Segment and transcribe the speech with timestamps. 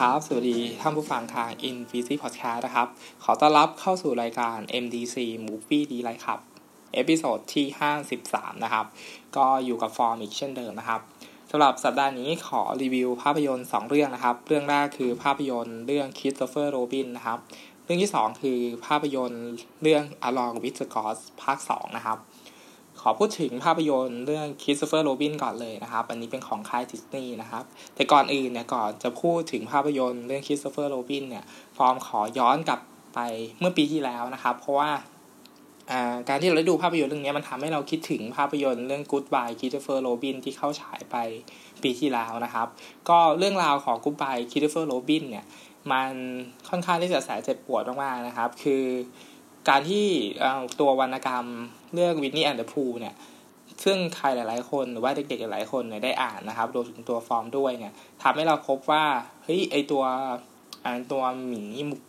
[0.00, 2.88] สวัสดีครับ สวัสดีท่านผู้ฟังทาง i n f i z y Podcast นะครับ
[3.24, 6.40] ขอต้อนรับเข้าสู่รายการ MDC Movie D Light ครับ
[6.94, 7.66] episode ที่
[8.14, 8.86] 53 นะครับ
[9.36, 11.00] ก็อยู่กับฟอร์มอีกเช่นเดิมนะครับ
[11.50, 17.38] สำหรับสัปดาห์นี้ขอรีวิวภาพยนตร์ 2 เรื่องนะครับ เรื่องแรกคือภาพยนตร์เรื่อง Christopher Robin นะครับ
[17.84, 19.46] เรื่องที่ 2 คือภาพยนตร์
[19.82, 22.18] เรื่อง Along with the Gods ภาค 2 นะครับ
[23.00, 31.44] ขอพูดถึงภาพยนตร์เรื่อง Christopher Robin ก่อนเลยนะครับ อันนี้เป็นของค่ายดิสนีย์นะครับ แต่ก่อนอื่นเนี่ยก่อนจะพูดถึงภาพยนตร์เรื่อง Christopher Robin เนี่ย
[31.76, 32.80] ฟอร์มขอย้อนกลับ
[33.14, 33.18] ไป
[33.60, 34.90] เมื่อปีที่แล้วนะครับ เพราะว่า
[36.28, 41.16] การที่เราได้ดูภาพยนตร์เรื่องนี้มันทำให้เราคิดถึงภาพยนตร์เรื่อง Goodbye Christopher Robin ที่เข้าฉายไป
[41.82, 42.66] ปีที่แล้วนะครับ
[43.08, 45.44] ก็เรื่องราวของ Goodbye Christopher Robin เนี่ย
[45.92, 46.10] มัน
[46.68, 48.84] ค่อนข้างที่จะแสนเจ็บปวดมากๆนะครับ คือ
[49.68, 50.06] การที่
[50.80, 51.46] ตัววรรณกรรม
[51.94, 53.14] เรื่อง Winnie the Pooh เนี่ย
[53.84, 59.04] ซึ่งใครหลายๆ คนหรือว่าเด็กๆหลายคนเนี่ยได้อ่านนะครับรวมถึงตัวฟอร์มด้วยเนี่ยทำให้เราพบว่า
[59.44, 60.04] เฮ้ยไอตัว
[61.12, 61.62] ตัวหมี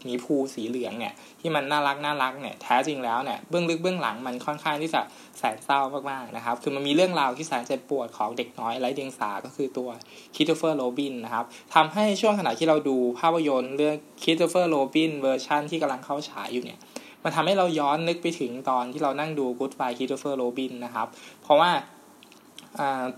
[0.05, 5.01] หมีพูห์สีเหลืองเนี่ยที่มันน่ารักน่ารักเนี่ยแท้จริงแล้วเนี่ยเบื้องลึกเบื้องหลังมันค่อนข้างที่จะ
[5.37, 5.79] แสนเศร้า
[6.11, 9.89] มากๆนะครับคือมันมีเรื่องราวที่แสนเจ็บปวดของเด็กน้อยไร้เดียงสาก็คือตัว
[10.35, 11.45] Christopher Robin นะครับ
[11.75, 16.79] ทำให้ช่วงขณะที่เราดูภาพยนตร์เรื่อง Christopher Robin เวอร์ชันที่กำลังเข้าฉายอยู่เนี่ย
[17.23, 21.07] มันทำให้เราย้อนนึกไปถึงตอนที่เรานั่งดู Goodbye Christopher Robin นะครับ
[21.41, 21.71] เพราะว่า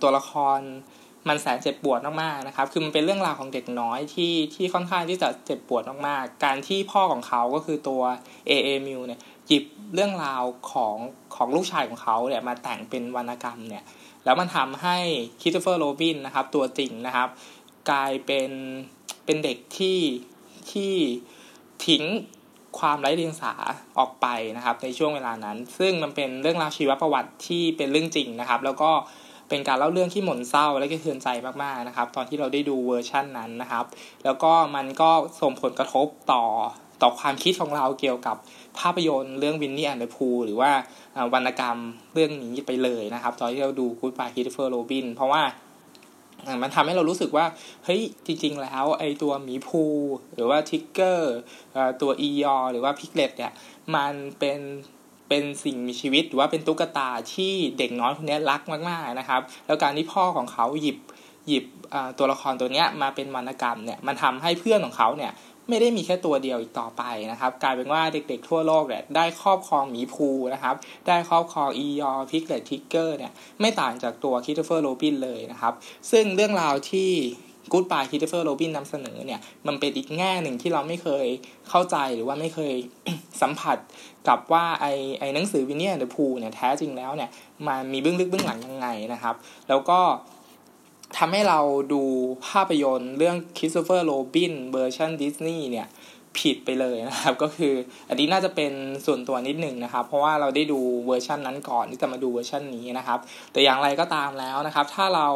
[0.02, 0.60] ตัวละคร
[1.30, 8.02] มันแสนเจ็บปวดมากๆนะครับ คือมันเป็นเรื่องราวของเด็กน้อยที่ที่ค่อนข้างที่จะเจ็บปวดมากๆ การที่พ่อของเขาก็คือตัว
[8.50, 10.96] A A มิวเนี่ยหยิบเรื่องราวของ
[11.36, 13.84] ของลูกชายของเขาเนี่ยมาแต่งเป็นวรรณกรรมเนี่ย
[14.24, 14.98] แล้วมันทำให้
[15.42, 17.30] คิสโตเฟอร์โรบินนะครับ ตัวจริงนะครับ
[17.90, 18.52] กลายเป็น
[19.26, 20.00] เป็นเด็กที่
[20.72, 20.94] ที่
[21.88, 22.04] ทิ้ง
[22.80, 23.54] ความไร้เดียงสา
[24.00, 28.92] ออกไปนะครับ ในช่วงเวลานั้น ซึ่งมันเป็นเรื่องราวชีวประวัติที่เป็นเรื่องจริงนะครับ แล้วก็
[29.50, 31.28] เป็นการเล่าเรื่องที่หม่นเศร้าและสะเทือนใจ
[31.64, 33.86] มากๆนะครับ ตอนที่เราได้ดูเวอร์ชั่นนั้นนะครับ
[34.26, 36.44] แล้วก็มันก็ส่งผลกระทบต่อ
[37.02, 38.36] ต่อความคิดของเราเกี่ยวกับ
[38.80, 40.72] ภาพยนตร์เรื่อง Winnie the Pooh หรือว่า
[41.34, 41.78] วรรณกรรม
[42.14, 45.42] เรื่องนี้ไปเลยนะครับ ตอนที่เราดูกู๊ดบายคิดเฟอร์โรบินเพราะว่า
[46.62, 47.46] มันทำให้เรารู้สึกว่า
[47.86, 49.84] เฮ้ย จริง ๆ แล้ว ไอตัวหมีพูห์
[50.36, 51.36] หรือว่าทิกเกอร์
[52.02, 53.52] ตัวอียอหรือว่าพิกเลตเนี่ย
[53.96, 54.60] มันเป็น
[55.30, 60.98] เป็นสิ่งมีชีวิตหรือว่าเป็นตุ๊กตาที่เด็กน้อยคนนี้รักมากๆนะครับ แล้วการที่พ่อของเขาหยิบ
[61.48, 61.66] หยิบ
[62.18, 65.32] ตัวละครตัวนี้มาเป็นวรรณกรรมเนี่ยมันทำให้เพื่อนของเขาเนี่ย
[65.70, 70.76] ไม่ได้มีแค่ตัวเดียวอีกต่อไปนะครับ กลายเป็นว่าเด็กๆทั่วโลกเนี่ยได้ครอบครองหมีพูห์นะครับ
[71.08, 73.32] ได้ครอบครองอียอพิกเลตทิกเกอร์เนี่ย
[73.62, 75.74] ไม่ต่างจากตัว Christopher Robin เลยนะครับ
[76.12, 77.12] ซึ่งเรื่องราวที่
[77.72, 81.26] กู๊ดบายคิทเฟอร์โรบินนำเสนอเนี่ยมันเป็นอีกแง่หนึ่งที่เราไม่เคย
[81.70, 82.74] เข้าใจหรือว่าไม่เคย
[83.42, 83.78] สัมผัส
[84.28, 84.86] กับว่าไอ
[85.20, 87.30] ไอหนังสือ Winnie the Pooh เนี่ยแท้จริงแล้วเนี่ย
[87.68, 89.36] มันมีเบื้องลึกเบื้องหลังยังไงนะครับ
[89.70, 90.00] แล้วก็
[91.18, 91.60] ทำให้เรา
[91.94, 92.04] ดู
[92.48, 95.88] ภาพยนตร์เรื่อง Christopher Robin เวอร์ชันดิสนีย์เนี่ย
[96.38, 97.74] ผิดไปเลยนะครับ ก็คือ
[98.10, 98.72] อันนี้น่าจะเป็น
[99.06, 103.20] ส่วนตัวนิดหนึ่งนะครับ เพราะว่าเราได้ดูเวอร์ชันนั้นก่อนที่จะมาดูเวอร์ชันนี้นะครับ
[103.52, 105.28] แต่อย่างไรก็ตามแล้วนะครับ ถ้าเรา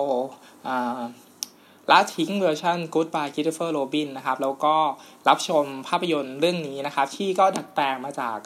[1.91, 4.75] ละทิ้งเวอร์ชัน Goodbye Christopher Robin นะครับ แล้วก็
[5.29, 8.37] รับชมภาพยนตร์เรื่องนี้นะครับ ที่ก็ดัดแปลงมาจาก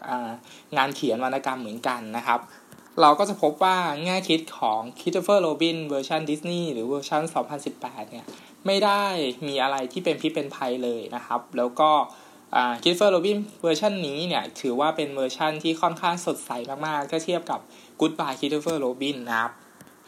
[0.78, 2.40] งานเขียนวรรณกรรมเหมือนกันนะครับ
[3.02, 7.22] เราก็จะพบว่าแง่คิดของ Christopher Robin เวอร์ชันดิสนีย์หรือเวอร์ชัน
[7.68, 8.26] 2018 เนี่ย
[8.66, 9.04] ไม่ได้
[9.48, 11.92] มีอะไรที่เป็นพิษเป็นภัยเลยนะครับ แล้วก็
[12.84, 16.52] Christopher Robin เวอร์ชันนี้เนี่ย ถือว่าเป็นเวอร์ชันที่ค่อนข้างสดใส
[16.86, 17.60] มากๆ ถ้าเทียบกับ
[18.00, 19.52] Goodbye Christopher Robin นะครับ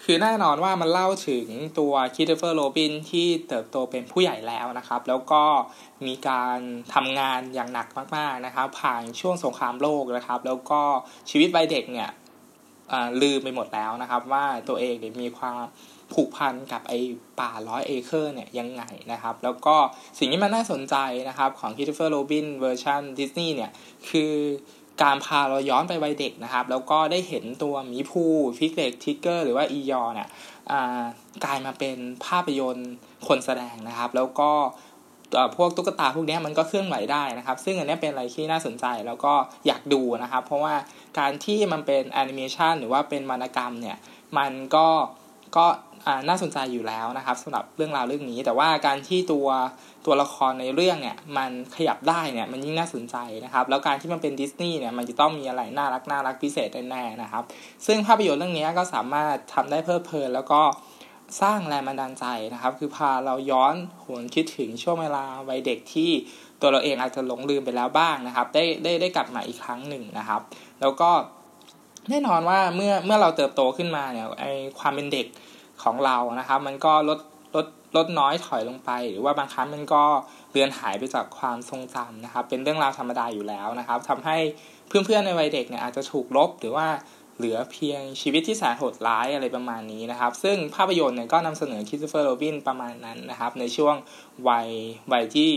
[0.03, 1.47] คือแน่นอนว่ามันเล่าถึง
[1.79, 5.43] ตัว Christopher Robin ที่เติบโตเป็นผู้ใหญ่แล้วนะครับ แล้วก็
[6.05, 6.59] มีการ
[6.93, 10.81] ทำงานอย่างหนักมากๆนะครับ ผ่านช่วงสงครามโลกนะครับ แล้วก็
[11.29, 12.09] ชีวิตวัยเด็กเนี่ย
[13.21, 15.57] ลืมไปหมดแล้วนะครับ ว่าตัวเองเนี่ยมีความ
[16.13, 16.99] ผูกพันกับไอ้
[17.39, 19.75] ป่าร้อยเอเคอร์เนี่ยยังไงนะครับ แล้วก็
[20.19, 20.95] สิ่งที่มันน่าสนใจ
[21.29, 23.71] นะครับของ Christopher Robin เวอร์ชันดิสนีย์เนี่ย
[24.09, 24.33] คือ
[25.03, 28.23] การพาเราย้อนไปวัยเด็กนะครับ แล้วก็ได้เห็นตัวหมีพู
[28.57, 30.29] ห์พิกเลตทิกเกอร์หรือว่าอียอเนี่ย
[31.45, 32.91] กลายมาเป็นภาพยนตร์
[33.27, 34.51] คนแสดงนะครับ แล้วก็
[35.57, 39.33] พวกตุ๊กตาพวกนี้มันก็เคลื่อนไหวได้นะครับ ซึ่งอันนี้เป็นอะไรที่น่าสนใจแล้วก็
[39.67, 40.73] อยากดูนะครับ เพราะว่า
[41.19, 43.97] การที่มันเป็นแอนิเมชันหรือว่าเป็นวรรณกรรมเนี่ย
[44.37, 44.87] มันก็
[45.57, 45.65] ก็
[46.27, 49.47] น่าสนใจอยู่แล้วนะครับสำหรับเรื่องราวเรื่องนี้ แต่ว่าการที่ตัว
[50.05, 53.15] ตัวละครในเรื่องเนี่ยมันขยับได้เนี่ยมันยิ่งน่าสนใจ
[53.45, 57.43] นะครับ แล้วการที่มันเป็นดิสนีย์เนี่ยมันจะต้องมีอะไรน่ารักน่ารักพิเศษแน่ๆนะครับ
[57.85, 60.61] ซึ่งภาพยนตร์เรื่องนี้ก็สามารถทำได้เพลิดเพลินแล้วก็
[61.41, 66.09] สร้างแรงบันดาลใจนะครับ คือพาเราย้อนหวนคิดถึงช่วงเวลาวัยเด็กที่
[66.61, 70.41] ตัวเราเองอาจจะหลงลืมไปแล้วบ้างนะครับ ได้ได้ได้กลับมาอีกครั้งหนึ่งนะครับ
[70.81, 71.09] แล้วก็
[72.09, 74.45] แน่นอนว่าเมื่อเมื่อเราเติบโตขึ้นมาเนี่ยไอ
[74.79, 75.27] ความเป็นเด็ก
[75.83, 77.19] ของเรานะครับ มันก็ลด
[77.55, 77.65] ลด
[77.97, 80.03] ลดน้อยถอยลงไป หรือว่าบางครั้งมันก็
[80.51, 84.37] เลือนหายไปจากความทรงจำนะครับ เป็นเรื่องราวธรรมดาอยู่แล้วนะครับทำให้
[84.87, 86.87] เพื่อนๆในวัยเด็กเนี่ยอาจจะถูกลบหรือว่า
[87.37, 93.95] เหลือเพียงชีวิตที่แสนโหดร้ายอะไรประมาณนี้นะครับ ซึ่งภาพยนตร์เนี่ยก็นำเสนอคริสโตเฟอร์โรบินประมาณนั้นนะครับ ในช่วง
[94.49, 94.67] วัย
[95.11, 95.51] วัยที่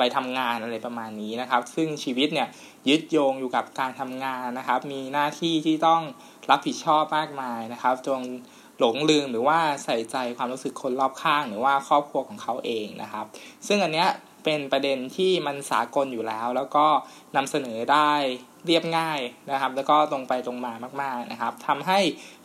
[0.00, 2.48] วัยทำงานอะไรประมาณนี้นะครับ ซึ่งชีวิตเนี่ย
[2.88, 6.02] ยึดโยงอยู่กับการทำงานนะครับ มีหน้าที่ที่ต้อง
[6.50, 8.20] รับผิดชอบมากมายนะครับจน
[8.78, 13.26] หลงลืมหรือว่าใส่ใจความรู้สึกคนรอบข้าง หรือว่าครอบครัวของเขาเองนะครับ
[13.66, 14.08] ซึ่งอันเนี้ย
[14.44, 16.86] เป็นประเด็นที่มันสากลอยู่แล้ว แล้วก็
[17.36, 18.12] นำเสนอได้
[18.66, 20.72] เรียบง่ายนะครับ แล้วก็ตรงไปตรงมา
[21.02, 21.98] มาก ๆนะครับทำให้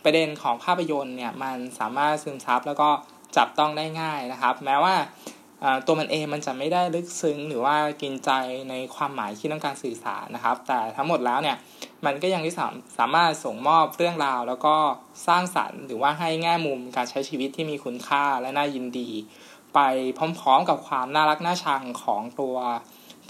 [0.04, 2.90] ประเด็นของภาพยนตร์เนี่ยมันสามารถซึมซับแล้วก็
[3.38, 4.96] จับต้องได้ง่ายนะครับ แม้ว่า
[5.86, 8.32] ตัวมันเองมันจะไม่ได้ลึกซึ้งหรือว่ากินใจ
[8.70, 11.58] ในความหมายที่ต้องการสื่อสารนะครับ แต่ทั้งหมดแล้วเนี่ย
[12.06, 12.68] มันก็ยังที่สา
[12.98, 14.76] สามารถส่งมอบเรื่องราว แล้วก็
[15.28, 19.10] สร้างสรรค์ หรือว่าให้แง่มุมการใช้ชีวิตที่มีคุณค่าและน่ายินดี
[19.78, 19.82] ไป
[20.40, 22.56] พร้อมๆกับความน่ารักน่าชังของตัว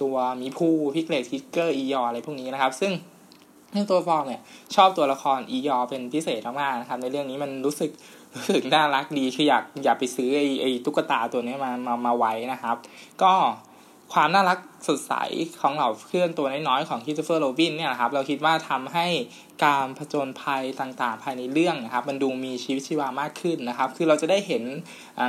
[0.01, 2.91] ตัวหมีพูห์ Piglet Tigger Eeyore อะไรพวกนี้นะครับ ซึ่ง
[3.73, 4.41] ในตัวฟองเนี่ย
[4.75, 7.91] ชอบตัวละครอียอเป็นพิเศษมากๆนะครับ ในเรื่องนี้มันรู้สึก
[8.35, 12.75] รู้สึกน่ารักดีคืออยากอยากไปซื้อไอ้ไอ้ตุ๊กตาตัวนี้มามามาไว้นะครับ
[13.21, 13.31] ก็
[14.13, 15.13] ความน่ารักสดใส
[15.61, 19.07] ของเหล่าเพื่อนตัวน้อยๆของคิสเฟอร์โรบินเนี่ยนะครับเราคิดว่าทำให้
[19.65, 24.63] การผจญภัยต่างๆ ภายในเรื่องนะครับ มันดูมีชีวิตชีวามากขึ้นนะครับ คือเราจะได้เห็น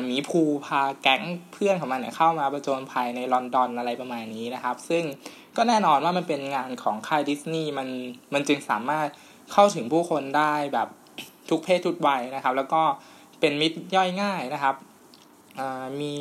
[0.04, 1.22] หมีภูพาแก๊ง
[1.52, 5.04] เพื่อนของมันเนี่ยเข้ามาผจญภัยในลอนดอนอะไรประมาณนี้นะครับ ซึ่ง
[5.56, 7.88] ก็แน่นอนว่ามันเป็นงานของค่ายดิสนีย์มัน
[8.34, 9.08] มันจึงสามารถ
[9.52, 10.88] เข้าถึงผู้คนได้แบบ
[11.50, 12.82] ทุกเพศทุกวัยนะครับ แล้วก็
[13.40, 14.74] เป็นมิตรย่อยง่ายนะครับ
[16.00, 16.14] มี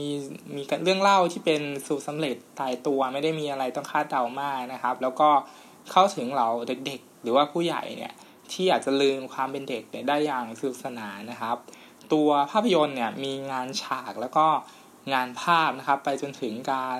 [0.55, 5.29] มีเรื่องเล่าที่เป็นสูตรสำเร็จตายตัวไม่ได้มีอะไรต้องคาดเดามากนะครับ แล้วก็
[5.91, 6.47] เข้าถึงเรา
[6.85, 8.13] เด็กๆ หรือว่าผู้ใหญ่เนี่ย
[8.51, 11.57] ที่อาจจะลืมความเป็นเด็กได้อย่างสนุกสนานนะครับ
[12.13, 14.47] ตัวภาพยนตร์เนี่ยมีงานฉากแล้วก็
[15.13, 16.99] งานภาพนะครับ ไปจนถึงการ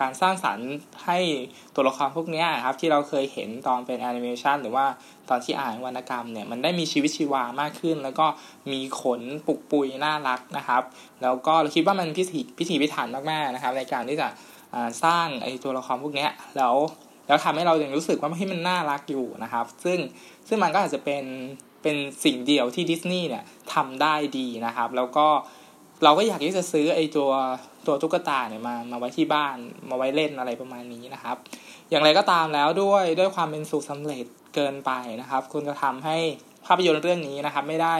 [0.00, 0.70] การสร้างสรรค์
[1.04, 1.18] ให้
[1.74, 4.86] ตัวละครพวกนี้ครับที่เราเคยเห็นตอนเป็นแอนิเมชันหรือว่า
[5.28, 8.26] ตอนที่อ่านวรรณกรรมเนี่ยมันได้มีชีวิตชีวามากขึ้น แล้วก็
[8.72, 10.82] มีขนปุกปุยน่ารักนะครับ
[11.22, 14.28] แล้วก็เราคิดว่ามันพิถีพิถีพิถันมากๆนะครับ ในการที่จะ
[15.04, 16.74] สร้างไอ้ตัวละครพวกนี้แล้ว
[17.26, 19.98] แล้วทำให้เรายังรู้สึกว่าให้มันน่ารักอยู่นะครับ ซึ่ง
[20.48, 21.24] ซึ่งมันก็อาจจะเป็น
[21.82, 25.26] เป็นสิ่งเดียวที่ดิสนีย์เนี่ยทำได้ดีนะครับ แล้วก็
[26.04, 27.30] เราก็อยากที่จะซื้อไอ้ตัว
[27.86, 29.56] ตัวตุ๊กตาเนี่ยมามาไว้ที่บ้าน
[29.90, 31.36] มาไว้เล่นอะไรประมาณนี้นะครับ
[31.90, 34.90] อย่างไรก็ตามแล้วด้วยด้วยความเป็นสูตรสาเร็จเกินไป
[35.20, 36.16] นะครับ คุณจะทำให้
[36.66, 37.96] ภาพยนตร์เรื่องนี้นะครับ ไม่ได้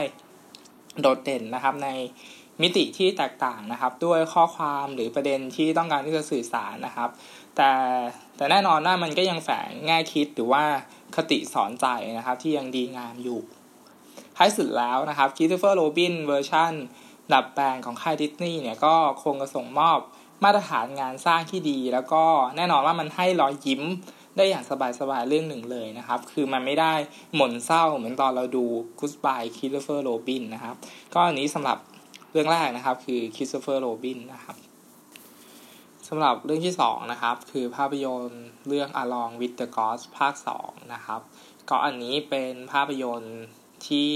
[1.01, 1.89] โดดเด่นนะครับใน
[2.61, 7.09] มิติที่แตกต่างนะครับ ด้วยข้อความหรือประเด็นที่ต้องการที่จะสื่อสารนะครับ
[7.55, 7.71] แต่
[8.37, 10.63] แต่แน่นอนว่ามันก็ยังแฝงแง่คิดหรือว่า
[11.15, 13.39] คติสอนใจนะครับ ที่ยังดีงามอยู่
[14.37, 16.73] ท้ายสุดแล้วนะครับ Christopher Robin เวอร์ชัน
[17.31, 19.99] ดัดแปลงของค่ายดิสนีย์เนี่ยก็คงจะส่งมอบ
[20.43, 22.23] มาตรฐานงานสร้างที่ดี แล้วก็
[22.55, 23.81] แน่นอนว่ามันให้รอยยิ้ม
[24.37, 24.63] ได้อย่าง
[24.99, 26.93] สบายๆเรื่องหนึ่งเลยนะครับ คือมันไม่ได้
[27.35, 28.65] หม่นเศร้าเหมือนตอนเราดู
[28.99, 30.75] Goodbye Christopher Robin นะครับ
[31.13, 31.77] ก็อันนี้สำหรับ
[32.31, 34.55] เรื่องแรกนะครับคือ Christopher Robin นะครับ
[36.07, 41.21] สำหรับเรื่องที่2นะครับคือภาพยนตร์เรื่อง Along with the Gods ภาค2นะครับ
[41.69, 43.41] ก็อันนี้เป็นภาพยนตร์
[43.87, 44.11] ที่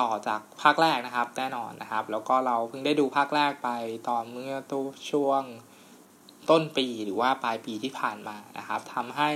[0.00, 3.70] ต่อจากภาคแรกนะครับ แน่นอนนะครับ แล้วก็เราเพิ่งได้ดูภาคแรกไป
[4.08, 5.42] ตอนเมื่อตัวช่วง
[6.50, 9.30] ต้นปีหรือว่าปลายปีที่ผ่านมานะครับทำให้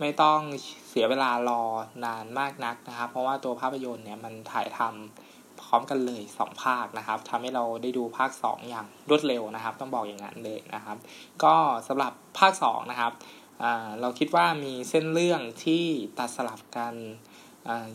[0.00, 0.40] ไม่ต้อง
[0.88, 1.62] เสียเวลารอ
[2.04, 10.96] นานมากนักนะครับ เพราะว่าตัวภาพยนตร์เนี่ยมันถ่ายทำพร้อมกันเลย 2 ภาคนะครับทำให้เราได้ดูภาค 2 อย่างรวดเร็วนะครับ ต้องบอกอย่างนั้นเลยนะครับ
[11.44, 11.54] ก็
[11.88, 13.12] สำหรับภาค 2 นะครับ
[14.00, 15.84] เราคิดว่ามีเส้นเรื่องที่
[16.18, 16.94] ตัดสลับกัน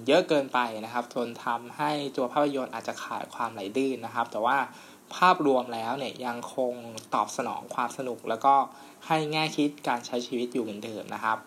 [0.08, 4.58] เยอะเกินไปนะครับจนทำให้ตัวภาพยนตร์อาจจะขาดความไหลลื่นนะครับ แต่ว่า
[5.16, 6.74] ภาพรวมแล้วเนี่ยยังคง
[7.14, 8.56] ตอบสนองความสนุก แล้วก็
[9.08, 11.38] ให้แง่คิดการใช้ชีวิตอยู่เหมือนเดิมนะครับ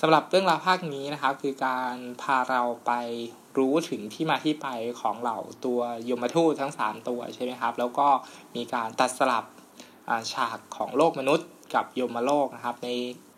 [0.00, 2.92] สำหรับเรื่องราวภาคนี้นะครับ คือการพาเราไป
[3.58, 4.68] รู้ถึงที่มาที่ไป
[5.00, 8.08] ของเหล่าตัวยมทูตทั้ง 3 ตัวใช่ไหมครับ แล้วก็
[8.56, 9.44] มีการตัดสลับ
[10.32, 12.90] ฉากของโลกมนุษย์กับยมโลกนะครับ ใน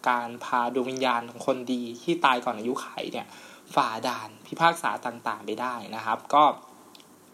[0.09, 3.27] การพาดวงวิญญาณของคนดีที่ตายก่อนอายุไขเนี่ย
[3.75, 6.45] ฝ่าด่านพิพากษาต่างๆ ไปได้นะครับ ก็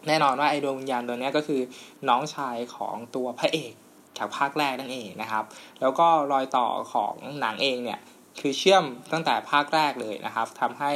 [0.07, 1.61] แน่นอนว่าไอ้ดวงวิญญาณตัวนี้ก็คือ
[2.09, 3.73] น้องชายของตัวพระเอก
[4.17, 5.43] จากภาคแรกนั่นเองนะครับ
[5.81, 7.99] แล้วก็รอยต่อของหนังเองเนี่ย
[8.39, 10.91] คือเชื่อมตั้งแต่ภาคแรกเลยนะครับทำให้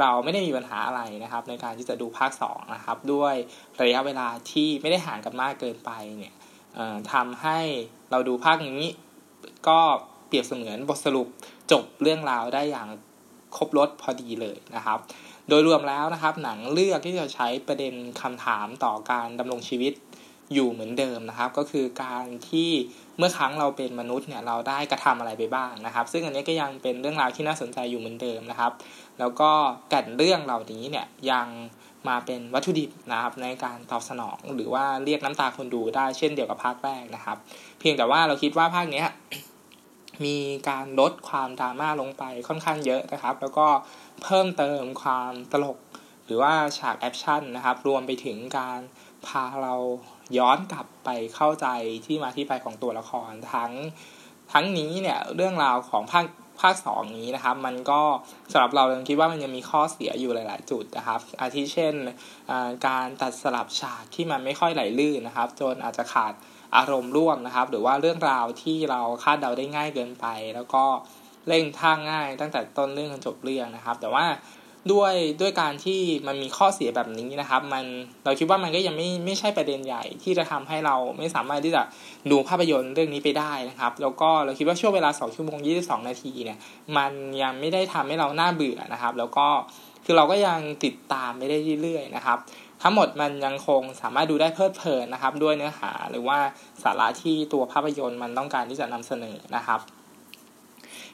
[0.00, 3.34] เราไม่ได้มีปัญหาอะไรนะครับ ในการที่จะดูภาค2นะครับด้วย
[3.82, 6.34] ระยะเวลาที่ไม่ได้ห่างกันมากเกินไปเนี่ย
[7.12, 7.60] ทำให้
[8.10, 8.82] เราดูภาคนี้
[9.68, 9.80] ก็
[10.26, 11.28] เปรียบเสมือนบทสรุป
[11.72, 12.88] จบเรื่องราวได้อย่าง
[13.56, 14.98] ครบรถพอดีเลยนะครับ
[15.48, 19.94] โดยรวมแล้วนะครับ หนังเลือกที่จะใช้ประเด็นคำถามต่อการดำรงชีวิต
[20.54, 22.70] อยู่เหมือนเดิมนะครับ ก็คือการที่
[23.18, 28.72] เมื่อครั้งเราเป็นมนุษย์เนี่ยเราได้กระทำอะไรไปบ้างนะครับ ซึ่งอันนี้ก็ยังเป็นเรื่องราวที่น่าสนใจอยู่เหมือนเดิมนะครับ
[29.18, 29.50] แล้วก็
[29.92, 31.48] กันเรื่องเหล่านี้เนี่ยยัง
[32.08, 37.36] มาเป็นวัตถุดิบนะครับในการตอบสนองหรือว่าเรียกน้ำตาคนดูได้เช่นเดียวกับภาคแรกนะครับ
[37.80, 39.06] เพียงแต่ว่าเราคิดว่าภาคเนี้ย
[40.24, 40.36] มี
[40.68, 43.66] การลดความดราม่าลงไปค่อนข้างเยอะนะครับ แล้วก็
[44.22, 45.78] เพิ่มเติมความตลก
[46.26, 48.80] หรือว่าฉากแอคชั่นนะครับ รวมไปถึงการ
[49.26, 49.74] พาเรา
[50.38, 51.66] ย้อนกลับไปเข้าใจ
[52.06, 53.72] ที่มาที่ไปของตัวละครทั้ง
[54.52, 56.26] ทั้งนี้เนี่ยเรื่องราวของภาค
[56.60, 58.00] ภาคสองนี้นะครับ มันก็
[58.52, 61.94] สำหรับเราเรคิดว่ามันยังมีข้อเสียอยู่หลาย ๆ จุดนะครับ อาทิเช่น
[62.86, 66.32] การตัดสลับฉากที่มันไม่ค่อยไหลลื่นนะครับ จนอาจจะขาด
[66.76, 70.84] อารมณ์ร่วมนะครับ หรือว่าเรื่องราวที่เราคาดเดาได้ง่ายเกินไป แล้วก็
[71.48, 74.26] เร่งท่าง่ายตั้งแต่ต้นเรื่องจนจบเรื่องนะครับ แต่ว่า
[74.92, 77.84] ด้วยด้วยการที่มันมีข้อเสียแบบนี้นะครับ มัน
[78.24, 81.82] เราคิดว่ามันก็ยังไม่ไม่ใช่ประเด็นใหญ่ที่จะทำให้เราไม่สามารถที่จะ
[82.30, 86.58] ดูภาพยนตร์เรื่องนี้ไปได้นะครับ แล้วก็เราคิดว่าช่วงเวลา 2 ชั่วโมง 22 นาทีเนี่ย
[86.96, 87.12] มัน
[87.42, 89.46] ยังไม่ได้ทำให้เราหน้าเบื่อนะครับ แล้วก็
[90.04, 92.38] คือเราก็ยังติดตามไม่ได้เรื่อยๆนะครับ
[92.86, 96.38] ทั้งหมดมันยังคงสามารถดูได้เพลิดเพลินนะครับ ด้วยเนื้อหาหรือว่า
[96.82, 99.80] สาระที่ตัวภาพยนตร์มันต้องการที่จะนำเสนอนะครับ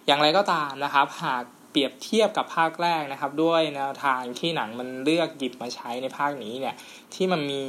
[0.07, 6.75] อย่างไรก็ตามนะครับ หากเปรียบเทียบกับภาคแรกนะครับ ด้วยแนวทางที่หนังมันเลือกหยิบมาใช้ในภาคนี้เนี่ย
[7.15, 7.63] ที่มันมี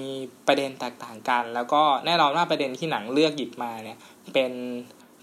[0.48, 3.98] ประเด็นแตกต่างกัน แล้วก็แน่นอนว่าประเด็นที่หนังเลือกหยิบมาเนี่ย
[4.34, 4.52] เป็น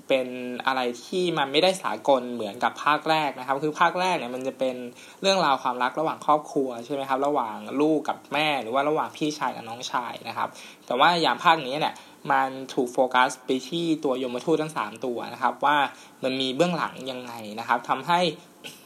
[0.08, 0.28] เป็น
[0.66, 4.76] อะไรที่มันไม่ได้สากลเหมือนกับภาคแรกนะครับ คือภาคแรกเนี่ยมันจะเป็น
[5.22, 10.48] เรื่องราวความรักระหว่างครอบครัวใช่ไหมครับ ระหว่างลูกกับแม่หรือว่าระหว่างพี่ชายกับน้องชายนะครับ
[10.86, 11.94] แต่ว่าอย่างภาคนี้เนี่ย
[12.32, 15.76] มันถูกโฟกัสไปที่ตัวยมทูตทั้ง 3 ตัวนะครับ ว่า
[16.24, 18.20] มันมีเบื้องหลังยังไงนะครับทำให้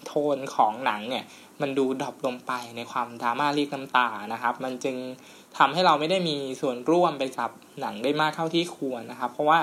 [0.06, 1.24] โทนของหนังเนี่ย
[1.60, 4.96] มันดูดรอปลงไปในความดราม่าเรียกน้ำตานะครับ มันจึง
[5.58, 7.50] ทำให้เราไม่ได้มีส่วนร่วมไปกับ
[7.80, 9.58] หนังได้มากเท่าที่ควรนะครับ เพราะว่า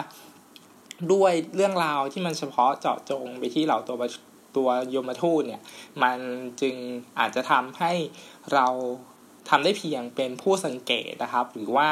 [1.13, 3.98] ด้วยเรื่องราวที่มันเฉพาะเจาะจงไปที่เหล่าตัว
[4.58, 5.62] ตัวยมทูตเนี่ย
[6.03, 6.20] มัน
[6.62, 6.75] จึง
[7.20, 7.94] อาจจะทำให้
[8.53, 8.68] เรา
[9.50, 11.89] ทำได้เพียงเป็นผู้สังเกตนะครับ หรือว่า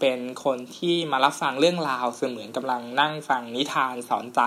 [0.00, 4.40] เป็นคนที่มารับฟังเรื่องราวเสมือนกำลังนั่งฟังนิทานสอนใจ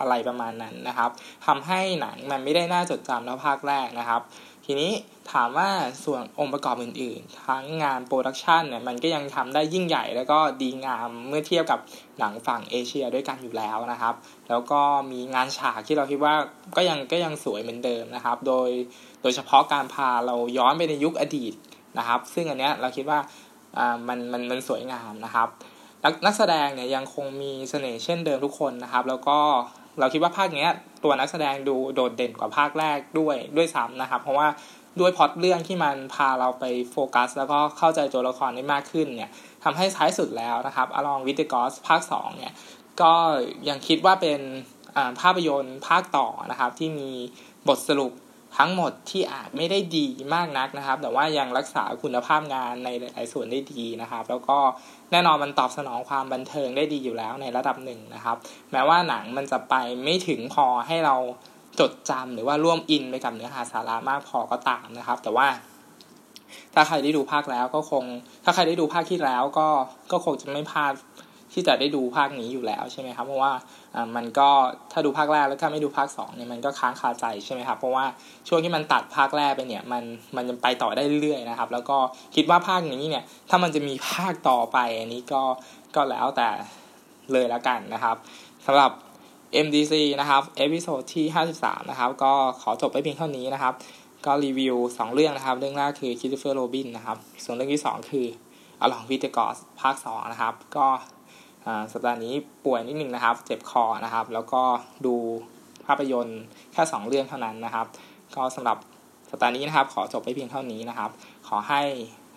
[0.00, 1.10] อะไรประมาณนั้นนะครับ
[1.46, 4.22] ทำให้หนังมันไม่ได้น่าจดจำแล้วภาคแรกนะครับ
[4.64, 4.92] ทีนี้
[5.32, 5.70] ถามว่า
[6.04, 11.80] ส่วนองค์ประกอบอื่นๆ ทั้งงานโปรดักชันเนี่ยมันก็ยังทำได้ยิ่งใหญ่แล้วก็ดีงามเมื่อเทียบกับ
[12.18, 14.14] หนังฝั่งเอเชียด้วยกันอยู่แล้วนะครับ
[14.48, 14.80] แล้วก็
[15.12, 16.34] มีงานฉากที่เราคิดว่า
[16.76, 18.70] ก็ยังก็ยังสวยเหมือนเดิมนะครับ โดย
[19.22, 21.52] โดยเฉพาะการพาเราย้อนไปในยุคอดีต
[21.98, 23.18] นะครับ ซึ่งอันเนี้ยเราคิดว่า
[23.78, 25.48] อ่ามันมันมันสวยงามนะครับ
[26.04, 29.38] นักนักแสดงเนี่ยยังคงมีเสน่ห์เช่นเดิมทุกคนนะครับ แล้วก็
[29.98, 30.70] เราคิดว่าภาคเนี้ย
[31.04, 34.48] ตัวนักแสดงดูโดดเด่นกว่าภาคแรกด้วยด้วยซ้ำนะครับ เพราะว่า
[35.00, 39.32] ด้วยพอดเรื่องที่มันพาเราไปโฟกัส แล้วก็เข้าใจตัวละครได้มากขึ้นเนี่ย
[39.64, 42.52] ทำให้ท้ายสุดแล้วนะครับอลองวิดกอสภาค 2 เนี่ย
[43.02, 43.12] ก็
[43.68, 44.40] ยังคิดว่าเป็น
[45.20, 47.10] ภาพยนตร์ภาคต่อนะครับ ที่มี
[47.68, 48.12] บทสรุป
[48.58, 54.58] ทั้งหมดที่อาจไม่ได้ดีมากนักนะครับ แต่ว่ายังรักษาคุณภาพงานในหลายส่วนได้ดีนะครับ แล้วก็
[55.12, 58.36] แน่นอนมันตอบสนองความบันเทิงได้ดีอยู่แล้วในระดับหนึ่งนะครับ
[58.72, 61.16] แม้ว่าหนังมันจะไปไม่ถึงพอให้เรา
[61.80, 65.48] จดจำหรือว่าร่วมอินไปกับเนื้อหาสาระมากพอก็ตามนะครับ แต่ว่า
[66.74, 68.04] ถ้าใครได้ดูภาคแล้วก็คง
[68.44, 69.68] ถ้าใครได้ดูภาคที่แล้วก็
[70.12, 70.92] ก็คงจะไม่พลาด
[71.52, 73.52] ที่จะได้ดูภาคนี้อยู่แล้วใช่ไหมครับ เพราะว่า
[74.16, 74.48] มันก็
[74.92, 78.04] ถ้าดูภาคแรกแล้วถ้าไม่ดูภาค2เนี่ยมันก็ค้างคาใจใช่ไหมครับ เพราะว่า
[78.48, 80.02] ช่วงที่มันตัดภาคแรกไปเนี่ยมัน
[80.36, 81.96] มันยังไปต่อได้เรื่อยๆนะครับ แล้วก็
[82.36, 85.42] คิดว่าภาคนี้เนี่ยถ้ามันจะมีภาคต่อไปอันนี้ก็
[85.94, 86.48] ก็แล้วแต่
[87.32, 88.16] เลยแล้วกันนะครับ
[88.66, 88.90] สำหรับ
[89.66, 91.26] MDC นะครับ episode ที่
[91.58, 93.74] 53 นะครับ ก็ขอจบไปเพียงเท่านี้นะครับ
[94.26, 98.26] ก็รีวิว 2 เรื่องนะครับ เรื่องแรกคือ Christopher Robin นะครับ ส่วนเรื่องที่ 2 คือ
[98.84, 100.86] Along with the Gods ภาค 2 นะครับ ก็
[101.92, 104.62] สัปดาห์นี้ป่วยนิดนึงนะครับ เจ็บคอนะครับ แล้วก็
[105.06, 105.14] ดู
[105.86, 106.40] ภาพยนตร์
[106.72, 107.86] แค่ 2 เรื่องเท่านั้นนะครับ
[108.36, 108.78] ก็สำหรับ
[109.30, 111.10] สัปดาห์นี้นะครับ ขอจบไปเพียงเท่านี้นะครับ
[111.48, 111.82] ขอให้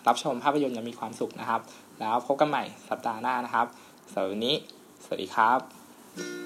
[0.06, 1.60] รับชมภาพยนตร์อย่างมีความสุขนะครับ
[2.00, 3.66] แล้วพบกันใหม่สัปดาห์หน้านะครับ
[4.12, 4.54] สำหรับวันนี้
[5.04, 6.43] สวัสดีครับ